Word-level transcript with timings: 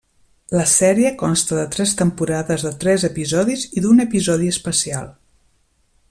La 0.59 0.63
sèrie 0.69 1.09
consta 1.19 1.59
de 1.59 1.65
tres 1.75 1.93
temporades 1.99 2.65
de 2.69 2.73
tres 2.85 3.07
episodis 3.13 3.67
i 3.81 3.85
d'un 3.87 4.05
episodi 4.09 4.53
especial. 4.55 5.13